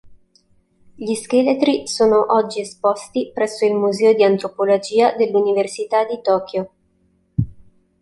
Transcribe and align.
Gli 0.95 1.13
scheletri 1.13 1.87
sono 1.87 2.33
oggi 2.33 2.59
esposti 2.59 3.29
presso 3.31 3.67
il 3.67 3.75
Museo 3.75 4.13
di 4.13 4.23
Antropologia 4.23 5.11
dell'università 5.13 6.05
di 6.05 6.19
Tokyo. 6.23 6.71